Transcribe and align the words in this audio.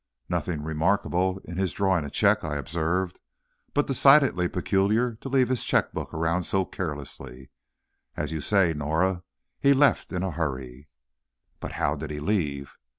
"Nothing 0.27 0.63
remarkable 0.63 1.37
in 1.45 1.57
his 1.57 1.73
drawing 1.73 2.03
a 2.05 2.09
check," 2.09 2.43
I 2.43 2.55
observed, 2.55 3.19
"but 3.75 3.85
decidedly 3.85 4.47
peculiar 4.47 5.13
to 5.17 5.29
leave 5.29 5.49
his 5.49 5.63
checkbook 5.63 6.11
around 6.11 6.41
so 6.41 6.65
carelessly. 6.65 7.51
As 8.17 8.31
you 8.31 8.41
say, 8.41 8.73
Norah, 8.73 9.21
he 9.59 9.75
left 9.75 10.11
in 10.11 10.23
a 10.23 10.31
hurry." 10.31 10.87
"But 11.59 11.73
how 11.73 11.93
did 11.95 12.09
he 12.09 12.19
leave?" 12.19 12.79